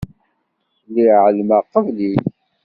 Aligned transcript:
Lliɣ 0.87 1.23
εelmeɣ 1.29 1.61
qbel-ik. 1.71 2.23